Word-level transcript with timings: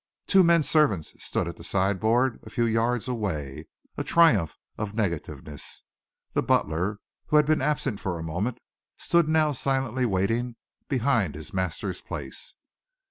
Two 0.25 0.43
men 0.43 0.63
servants 0.63 1.13
stood 1.23 1.47
at 1.47 1.57
the 1.57 1.63
sideboard 1.63 2.39
a 2.41 2.49
few 2.49 2.65
yards 2.65 3.07
away, 3.07 3.67
a 3.97 4.03
triumph 4.03 4.57
of 4.75 4.93
negativeness. 4.95 5.83
The 6.33 6.41
butler, 6.41 6.97
who 7.27 7.35
had 7.37 7.45
been 7.45 7.61
absent 7.61 7.99
for 7.99 8.17
a 8.17 8.23
moment, 8.23 8.57
stood 8.97 9.29
now 9.29 9.51
silently 9.51 10.07
waiting 10.07 10.55
behind 10.87 11.35
his 11.35 11.53
master's 11.53 12.01
place. 12.01 12.55